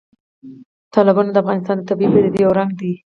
تالابونه 0.93 1.29
د 1.33 1.37
افغانستان 1.43 1.75
د 1.77 1.83
طبیعي 1.89 2.09
پدیدو 2.13 2.43
یو 2.43 2.51
رنګ 2.59 2.71
دی. 2.81 2.93